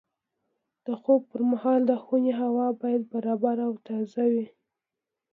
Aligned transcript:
د 0.85 0.87
خوب 1.01 1.21
پر 1.31 1.41
مهال 1.51 1.79
د 1.87 1.91
خونې 2.03 2.33
هوا 2.41 2.67
باید 2.81 3.01
برابره 3.13 3.63
او 3.69 3.73
تازه 3.87 4.23
وي. 4.31 4.45